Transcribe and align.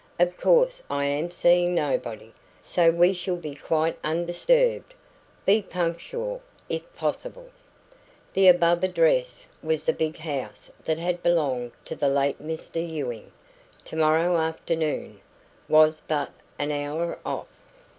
Of 0.19 0.35
course 0.35 0.81
I 0.89 1.05
am 1.05 1.29
seeing 1.29 1.75
nobody, 1.75 2.33
so 2.63 2.89
we 2.89 3.13
shall 3.13 3.35
be 3.35 3.53
quite 3.53 3.99
undisturbed. 4.03 4.95
Be 5.45 5.61
punctual, 5.61 6.41
if 6.67 6.81
possible." 6.95 7.49
The 8.33 8.47
"above 8.47 8.83
address" 8.83 9.47
was 9.61 9.83
the 9.83 9.93
big 9.93 10.17
house 10.17 10.71
that 10.85 10.97
had 10.97 11.21
belonged 11.21 11.73
to 11.85 11.95
the 11.95 12.09
late 12.09 12.41
Mr 12.41 12.77
Ewing. 12.83 13.31
"Tomorrow 13.85 14.37
afternoon" 14.37 15.21
was 15.69 16.01
but 16.07 16.31
an 16.57 16.71
hour 16.71 17.19
off. 17.23 17.45